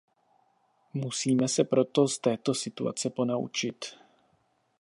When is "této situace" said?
2.19-3.09